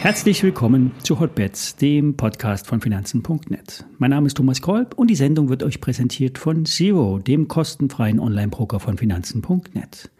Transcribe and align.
Herzlich 0.00 0.42
willkommen 0.42 0.92
zu 1.02 1.20
Hotbets, 1.20 1.76
dem 1.76 2.16
Podcast 2.16 2.66
von 2.66 2.80
Finanzen.net. 2.80 3.84
Mein 3.98 4.10
Name 4.10 4.28
ist 4.28 4.36
Thomas 4.36 4.62
Kolb 4.62 4.94
und 4.94 5.10
die 5.10 5.14
Sendung 5.14 5.48
wird 5.48 5.62
euch 5.62 5.80
präsentiert 5.80 6.38
von 6.38 6.64
Zero, 6.64 7.18
dem 7.18 7.46
kostenfreien 7.46 8.18
Online-Broker 8.18 8.80
von 8.80 8.96
Finanzen.net. 8.96 10.10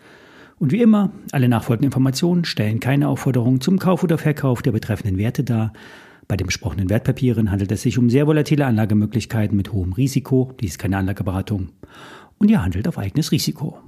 Und 0.59 0.73
wie 0.73 0.83
immer, 0.83 1.13
alle 1.33 1.49
nachfolgenden 1.49 1.87
Informationen 1.87 2.45
stellen 2.45 2.81
keine 2.81 3.09
Aufforderung 3.09 3.61
zum 3.61 3.79
Kauf 3.79 4.03
oder 4.03 4.19
Verkauf 4.19 4.61
der 4.61 4.73
betreffenden 4.73 5.17
Werte 5.17 5.45
dar. 5.45 5.73
Bei 6.27 6.37
den 6.37 6.49
besprochenen 6.49 6.91
Wertpapieren 6.91 7.51
handelt 7.51 7.73
es 7.73 7.83
sich 7.83 7.97
um 7.97 8.11
sehr 8.11 8.27
volatile 8.27 8.67
Anlagemöglichkeiten 8.67 9.57
mit 9.57 9.73
hohem 9.73 9.95
Risiko. 9.95 10.53
Dies 10.61 10.73
ist 10.73 10.79
keine 10.79 10.99
Anlageberatung. 10.99 11.71
Und 12.39 12.51
ihr 12.51 12.63
handelt 12.63 12.89
auf 12.89 12.99
eigenes 12.99 13.33
Risiko. 13.33 13.79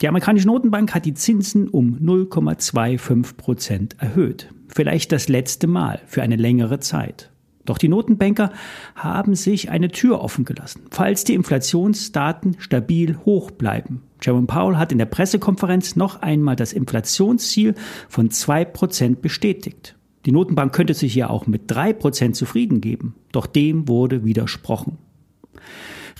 Die 0.00 0.08
amerikanische 0.08 0.46
Notenbank 0.46 0.94
hat 0.94 1.06
die 1.06 1.14
Zinsen 1.14 1.68
um 1.68 1.96
0,25 1.98 3.36
Prozent 3.36 3.96
erhöht. 3.98 4.52
Vielleicht 4.68 5.10
das 5.10 5.28
letzte 5.28 5.66
Mal 5.66 6.00
für 6.06 6.22
eine 6.22 6.36
längere 6.36 6.80
Zeit. 6.80 7.30
Doch 7.64 7.78
die 7.78 7.88
Notenbanker 7.88 8.52
haben 8.94 9.34
sich 9.34 9.70
eine 9.70 9.88
Tür 9.88 10.20
offen 10.20 10.44
gelassen, 10.44 10.82
falls 10.90 11.24
die 11.24 11.34
Inflationsdaten 11.34 12.56
stabil 12.58 13.18
hoch 13.24 13.50
bleiben. 13.50 14.02
Jerome 14.22 14.46
Powell 14.46 14.76
hat 14.76 14.92
in 14.92 14.98
der 14.98 15.06
Pressekonferenz 15.06 15.96
noch 15.96 16.22
einmal 16.22 16.56
das 16.56 16.72
Inflationsziel 16.72 17.74
von 18.08 18.30
zwei 18.30 18.64
Prozent 18.64 19.20
bestätigt. 19.20 19.96
Die 20.26 20.32
Notenbank 20.32 20.72
könnte 20.72 20.94
sich 20.94 21.14
ja 21.14 21.30
auch 21.30 21.46
mit 21.46 21.62
drei 21.66 21.92
Prozent 21.92 22.36
zufrieden 22.36 22.80
geben. 22.80 23.14
Doch 23.32 23.46
dem 23.46 23.88
wurde 23.88 24.24
widersprochen. 24.24 24.98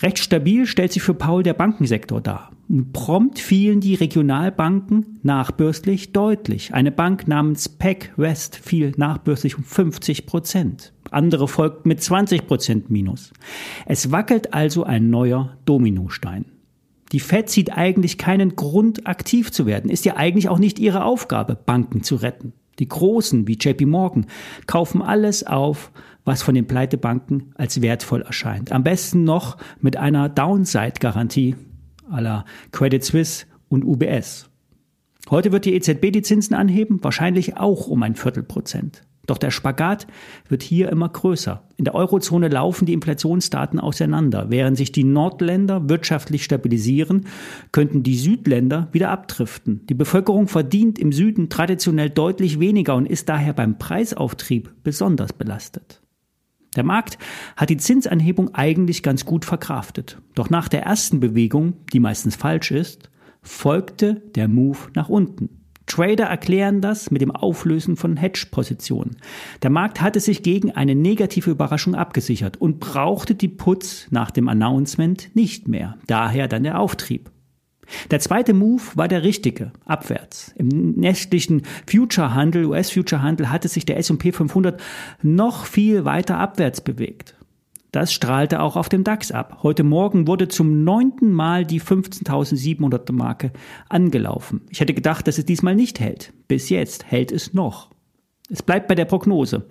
Recht 0.02 0.18
stabil 0.18 0.66
stellt 0.66 0.92
sich 0.92 1.02
für 1.02 1.14
Paul 1.14 1.42
der 1.42 1.54
Bankensektor 1.54 2.20
dar. 2.20 2.50
Prompt 2.92 3.38
fielen 3.38 3.80
die 3.80 3.94
Regionalbanken 3.94 5.20
nachbörslich 5.22 6.12
deutlich. 6.12 6.74
Eine 6.74 6.92
Bank 6.92 7.28
namens 7.28 7.68
Peck 7.68 8.12
West 8.16 8.56
fiel 8.56 8.92
nachbörslich 8.96 9.56
um 9.56 9.64
50 9.64 10.26
Prozent. 10.26 10.92
Andere 11.10 11.48
folgten 11.48 11.88
mit 11.88 12.02
20 12.02 12.46
Prozent 12.46 12.90
Minus. 12.90 13.32
Es 13.86 14.10
wackelt 14.10 14.52
also 14.52 14.84
ein 14.84 15.08
neuer 15.08 15.56
Dominostein. 15.64 16.44
Die 17.12 17.20
Fed 17.20 17.48
sieht 17.48 17.72
eigentlich 17.72 18.18
keinen 18.18 18.56
Grund, 18.56 19.06
aktiv 19.06 19.52
zu 19.52 19.64
werden. 19.64 19.90
Ist 19.90 20.04
ja 20.04 20.16
eigentlich 20.16 20.48
auch 20.48 20.58
nicht 20.58 20.78
ihre 20.78 21.04
Aufgabe, 21.04 21.54
Banken 21.54 22.02
zu 22.02 22.16
retten. 22.16 22.52
Die 22.80 22.88
Großen 22.88 23.46
wie 23.48 23.56
JP 23.56 23.86
Morgan 23.86 24.26
kaufen 24.66 25.00
alles 25.00 25.46
auf, 25.46 25.92
was 26.26 26.42
von 26.42 26.54
den 26.54 26.66
Pleitebanken 26.66 27.54
als 27.54 27.80
wertvoll 27.80 28.20
erscheint. 28.20 28.72
Am 28.72 28.84
besten 28.84 29.24
noch 29.24 29.56
mit 29.80 29.96
einer 29.96 30.28
Downside-Garantie 30.28 31.56
aller 32.10 32.44
Credit 32.72 33.02
Suisse 33.02 33.46
und 33.68 33.84
UBS. 33.84 34.50
Heute 35.30 35.50
wird 35.50 35.64
die 35.64 35.74
EZB 35.74 36.12
die 36.12 36.22
Zinsen 36.22 36.54
anheben, 36.54 37.02
wahrscheinlich 37.02 37.56
auch 37.56 37.86
um 37.88 38.02
ein 38.02 38.14
Viertelprozent. 38.14 39.02
Doch 39.26 39.38
der 39.38 39.50
Spagat 39.50 40.06
wird 40.48 40.62
hier 40.62 40.88
immer 40.90 41.08
größer. 41.08 41.64
In 41.76 41.84
der 41.84 41.96
Eurozone 41.96 42.48
laufen 42.48 42.86
die 42.86 42.92
Inflationsdaten 42.92 43.80
auseinander. 43.80 44.46
Während 44.50 44.76
sich 44.76 44.92
die 44.92 45.02
Nordländer 45.02 45.88
wirtschaftlich 45.88 46.44
stabilisieren, 46.44 47.26
könnten 47.72 48.04
die 48.04 48.16
Südländer 48.16 48.88
wieder 48.92 49.10
abdriften. 49.10 49.84
Die 49.86 49.94
Bevölkerung 49.94 50.46
verdient 50.46 50.98
im 50.98 51.10
Süden 51.12 51.48
traditionell 51.48 52.10
deutlich 52.10 52.60
weniger 52.60 52.94
und 52.94 53.06
ist 53.06 53.28
daher 53.28 53.52
beim 53.52 53.78
Preisauftrieb 53.78 54.72
besonders 54.84 55.32
belastet. 55.32 56.02
Der 56.76 56.84
Markt 56.84 57.18
hat 57.56 57.70
die 57.70 57.78
Zinsanhebung 57.78 58.54
eigentlich 58.54 59.02
ganz 59.02 59.24
gut 59.24 59.44
verkraftet. 59.44 60.18
Doch 60.34 60.50
nach 60.50 60.68
der 60.68 60.82
ersten 60.82 61.20
Bewegung, 61.20 61.74
die 61.92 62.00
meistens 62.00 62.36
falsch 62.36 62.70
ist, 62.70 63.10
folgte 63.42 64.22
der 64.34 64.48
Move 64.48 64.78
nach 64.94 65.08
unten. 65.08 65.48
Trader 65.86 66.24
erklären 66.24 66.80
das 66.80 67.10
mit 67.10 67.22
dem 67.22 67.30
Auflösen 67.30 67.96
von 67.96 68.16
Hedge-Positionen. 68.16 69.16
Der 69.62 69.70
Markt 69.70 70.00
hatte 70.00 70.18
sich 70.18 70.42
gegen 70.42 70.72
eine 70.72 70.96
negative 70.96 71.50
Überraschung 71.50 71.94
abgesichert 71.94 72.56
und 72.56 72.80
brauchte 72.80 73.36
die 73.36 73.48
Putz 73.48 74.08
nach 74.10 74.32
dem 74.32 74.48
Announcement 74.48 75.34
nicht 75.34 75.68
mehr. 75.68 75.96
Daher 76.06 76.48
dann 76.48 76.64
der 76.64 76.80
Auftrieb. 76.80 77.30
Der 78.10 78.20
zweite 78.20 78.54
Move 78.54 78.82
war 78.94 79.08
der 79.08 79.22
richtige, 79.22 79.72
abwärts. 79.84 80.52
Im 80.56 80.92
nächtlichen 80.92 81.62
Future-Handel, 81.90 82.66
US-Future-Handel, 82.66 83.50
hatte 83.50 83.68
sich 83.68 83.84
der 83.86 83.98
S&P 83.98 84.32
500 84.32 84.80
noch 85.22 85.66
viel 85.66 86.04
weiter 86.04 86.38
abwärts 86.38 86.80
bewegt. 86.80 87.36
Das 87.92 88.12
strahlte 88.12 88.60
auch 88.60 88.76
auf 88.76 88.90
dem 88.90 89.04
DAX 89.04 89.32
ab. 89.32 89.60
Heute 89.62 89.82
Morgen 89.82 90.26
wurde 90.26 90.48
zum 90.48 90.84
neunten 90.84 91.32
Mal 91.32 91.64
die 91.64 91.80
15.700 91.80 93.10
Marke 93.12 93.52
angelaufen. 93.88 94.62
Ich 94.68 94.80
hätte 94.80 94.92
gedacht, 94.92 95.26
dass 95.26 95.38
es 95.38 95.46
diesmal 95.46 95.74
nicht 95.74 95.98
hält. 95.98 96.34
Bis 96.46 96.68
jetzt 96.68 97.10
hält 97.10 97.32
es 97.32 97.54
noch. 97.54 97.90
Es 98.50 98.62
bleibt 98.62 98.86
bei 98.86 98.94
der 98.94 99.06
Prognose. 99.06 99.66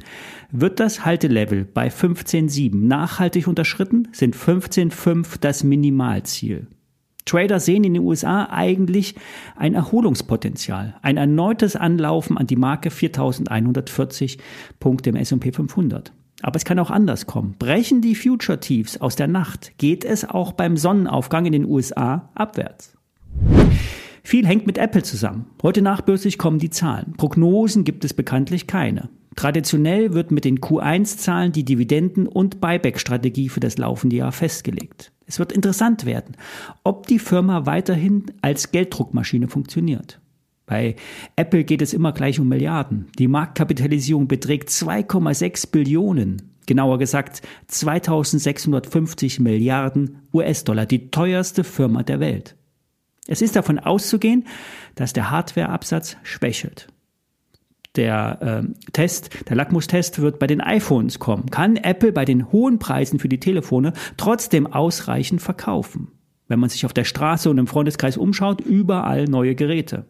Wird 0.51 0.79
das 0.79 1.05
Haltelevel 1.05 1.65
bei 1.65 1.89
15.7 1.89 2.75
nachhaltig 2.75 3.47
unterschritten, 3.47 4.07
sind 4.11 4.35
15.5 4.35 5.39
das 5.39 5.63
Minimalziel. 5.63 6.67
Trader 7.25 7.59
sehen 7.59 7.83
in 7.83 7.95
den 7.95 8.03
USA 8.03 8.47
eigentlich 8.51 9.15
ein 9.55 9.73
Erholungspotenzial, 9.73 10.95
ein 11.01 11.17
erneutes 11.17 11.75
Anlaufen 11.75 12.37
an 12.37 12.47
die 12.47 12.55
Marke 12.55 12.91
4140 12.91 14.37
Punkte 14.79 15.09
im 15.09 15.15
S&P 15.15 15.51
500. 15.51 16.13
Aber 16.41 16.57
es 16.57 16.65
kann 16.65 16.79
auch 16.79 16.91
anders 16.91 17.25
kommen. 17.25 17.55
Brechen 17.57 18.01
die 18.01 18.13
Future 18.15 18.59
Tiefs 18.59 18.97
aus 18.97 19.15
der 19.15 19.27
Nacht, 19.27 19.77
geht 19.77 20.05
es 20.05 20.23
auch 20.23 20.53
beim 20.53 20.77
Sonnenaufgang 20.77 21.45
in 21.45 21.53
den 21.53 21.65
USA 21.65 22.29
abwärts. 22.35 22.95
Viel 24.21 24.45
hängt 24.45 24.67
mit 24.67 24.77
Apple 24.77 25.03
zusammen. 25.03 25.47
Heute 25.61 25.81
nachbörslich 25.81 26.37
kommen 26.37 26.59
die 26.59 26.69
Zahlen. 26.69 27.13
Prognosen 27.17 27.83
gibt 27.83 28.03
es 28.05 28.13
bekanntlich 28.13 28.67
keine. 28.67 29.09
Traditionell 29.35 30.13
wird 30.13 30.31
mit 30.31 30.45
den 30.45 30.59
Q1-Zahlen 30.59 31.51
die 31.51 31.65
Dividenden- 31.65 32.27
und 32.27 32.61
Buyback-Strategie 32.61 33.49
für 33.49 33.59
das 33.59 33.77
laufende 33.77 34.15
Jahr 34.15 34.31
festgelegt. 34.31 35.11
Es 35.25 35.39
wird 35.39 35.51
interessant 35.51 36.05
werden, 36.05 36.37
ob 36.83 37.07
die 37.07 37.19
Firma 37.19 37.65
weiterhin 37.65 38.25
als 38.41 38.71
Gelddruckmaschine 38.71 39.47
funktioniert. 39.47 40.19
Bei 40.65 40.95
Apple 41.35 41.63
geht 41.63 41.81
es 41.81 41.93
immer 41.93 42.11
gleich 42.11 42.39
um 42.39 42.47
Milliarden. 42.47 43.07
Die 43.19 43.27
Marktkapitalisierung 43.27 44.27
beträgt 44.27 44.69
2,6 44.69 45.71
Billionen, 45.71 46.53
genauer 46.65 46.97
gesagt 46.97 47.41
2650 47.67 49.39
Milliarden 49.39 50.21
US-Dollar, 50.33 50.85
die 50.85 51.11
teuerste 51.11 51.63
Firma 51.63 52.03
der 52.03 52.19
Welt. 52.19 52.55
Es 53.27 53.41
ist 53.41 53.55
davon 53.55 53.79
auszugehen, 53.79 54.45
dass 54.95 55.13
der 55.13 55.31
Hardwareabsatz 55.31 56.17
schwächelt 56.23 56.87
der 57.97 58.63
äh, 58.65 58.91
Test, 58.91 59.29
der 59.49 59.55
Lackmustest 59.55 60.19
wird 60.19 60.39
bei 60.39 60.47
den 60.47 60.61
iPhones 60.61 61.19
kommen. 61.19 61.49
Kann 61.51 61.75
Apple 61.77 62.11
bei 62.11 62.25
den 62.25 62.51
hohen 62.51 62.79
Preisen 62.79 63.19
für 63.19 63.29
die 63.29 63.39
Telefone 63.39 63.93
trotzdem 64.17 64.67
ausreichend 64.67 65.41
verkaufen? 65.41 66.09
Wenn 66.47 66.59
man 66.59 66.69
sich 66.69 66.85
auf 66.85 66.93
der 66.93 67.05
Straße 67.05 67.49
und 67.49 67.57
im 67.57 67.67
Freundeskreis 67.67 68.17
umschaut, 68.17 68.61
überall 68.61 69.25
neue 69.25 69.55
Geräte. 69.55 70.05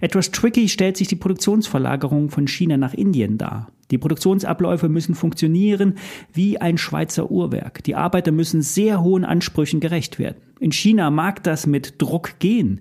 Etwas 0.00 0.30
tricky 0.30 0.68
stellt 0.68 0.96
sich 0.96 1.08
die 1.08 1.16
Produktionsverlagerung 1.16 2.30
von 2.30 2.46
China 2.46 2.76
nach 2.76 2.94
Indien 2.94 3.38
dar. 3.38 3.72
Die 3.90 3.98
Produktionsabläufe 3.98 4.88
müssen 4.88 5.14
funktionieren 5.14 5.94
wie 6.32 6.60
ein 6.60 6.76
Schweizer 6.78 7.30
Uhrwerk. 7.30 7.84
Die 7.84 7.94
Arbeiter 7.94 8.32
müssen 8.32 8.62
sehr 8.62 9.02
hohen 9.02 9.24
Ansprüchen 9.24 9.80
gerecht 9.80 10.18
werden. 10.18 10.38
In 10.58 10.72
China 10.72 11.10
mag 11.10 11.42
das 11.44 11.66
mit 11.66 12.00
Druck 12.02 12.38
gehen. 12.38 12.80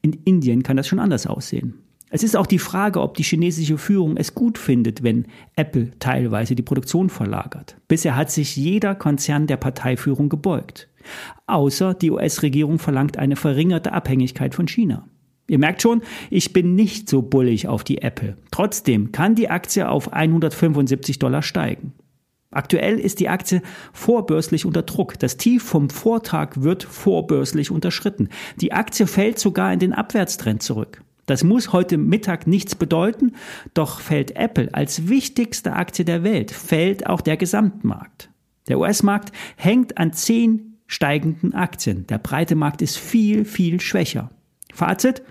In 0.00 0.12
Indien 0.24 0.62
kann 0.62 0.76
das 0.76 0.86
schon 0.86 1.00
anders 1.00 1.26
aussehen. 1.26 1.74
Es 2.10 2.22
ist 2.22 2.36
auch 2.36 2.46
die 2.46 2.58
Frage, 2.58 3.00
ob 3.02 3.16
die 3.16 3.22
chinesische 3.22 3.76
Führung 3.76 4.16
es 4.16 4.34
gut 4.34 4.56
findet, 4.56 5.02
wenn 5.02 5.26
Apple 5.56 5.90
teilweise 5.98 6.54
die 6.54 6.62
Produktion 6.62 7.10
verlagert. 7.10 7.76
Bisher 7.86 8.16
hat 8.16 8.30
sich 8.30 8.56
jeder 8.56 8.94
Konzern 8.94 9.46
der 9.46 9.58
Parteiführung 9.58 10.28
gebeugt. 10.28 10.88
Außer 11.46 11.94
die 11.94 12.10
US-Regierung 12.10 12.78
verlangt 12.78 13.18
eine 13.18 13.36
verringerte 13.36 13.92
Abhängigkeit 13.92 14.54
von 14.54 14.68
China. 14.68 15.06
Ihr 15.48 15.58
merkt 15.58 15.80
schon, 15.80 16.02
ich 16.30 16.52
bin 16.52 16.74
nicht 16.74 17.08
so 17.08 17.22
bullig 17.22 17.68
auf 17.68 17.84
die 17.84 18.02
Apple. 18.02 18.36
Trotzdem 18.50 19.12
kann 19.12 19.34
die 19.34 19.48
Aktie 19.48 19.88
auf 19.88 20.12
175 20.12 21.18
Dollar 21.18 21.42
steigen. 21.42 21.94
Aktuell 22.50 22.98
ist 22.98 23.20
die 23.20 23.28
Aktie 23.28 23.62
vorbörslich 23.92 24.64
unter 24.64 24.82
Druck. 24.82 25.18
Das 25.18 25.36
Tief 25.36 25.62
vom 25.62 25.90
Vortag 25.90 26.52
wird 26.56 26.82
vorbörslich 26.82 27.70
unterschritten. 27.70 28.28
Die 28.60 28.72
Aktie 28.72 29.06
fällt 29.06 29.38
sogar 29.38 29.72
in 29.72 29.78
den 29.78 29.92
Abwärtstrend 29.92 30.62
zurück. 30.62 31.02
Das 31.28 31.44
muss 31.44 31.74
heute 31.74 31.98
Mittag 31.98 32.46
nichts 32.46 32.74
bedeuten, 32.74 33.32
doch 33.74 34.00
fällt 34.00 34.34
Apple 34.34 34.70
als 34.72 35.08
wichtigste 35.08 35.74
Aktie 35.74 36.06
der 36.06 36.24
Welt, 36.24 36.50
fällt 36.50 37.06
auch 37.06 37.20
der 37.20 37.36
Gesamtmarkt. 37.36 38.30
Der 38.66 38.78
US-Markt 38.78 39.32
hängt 39.56 39.98
an 39.98 40.14
zehn 40.14 40.78
steigenden 40.86 41.52
Aktien. 41.52 42.06
Der 42.06 42.16
breite 42.16 42.54
Markt 42.54 42.80
ist 42.80 42.96
viel, 42.96 43.44
viel 43.44 43.78
schwächer. 43.78 44.30
Fazit? 44.72 45.22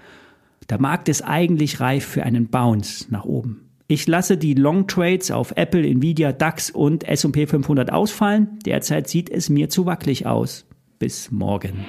Der 0.69 0.79
Markt 0.79 1.09
ist 1.09 1.23
eigentlich 1.23 1.79
reif 1.79 2.05
für 2.05 2.21
einen 2.21 2.47
Bounce 2.47 3.07
nach 3.09 3.25
oben. 3.25 3.71
Ich 3.87 4.05
lasse 4.05 4.37
die 4.37 4.53
Long 4.53 4.85
Trades 4.85 5.31
auf 5.31 5.53
Apple, 5.55 5.87
Nvidia, 5.87 6.31
DAX 6.31 6.69
und 6.69 7.05
S&P 7.05 7.47
500 7.47 7.91
ausfallen. 7.91 8.59
Derzeit 8.67 9.07
sieht 9.07 9.31
es 9.31 9.49
mir 9.49 9.69
zu 9.69 9.87
wackelig 9.87 10.27
aus. 10.27 10.67
Bis 10.99 11.31
morgen. 11.31 11.85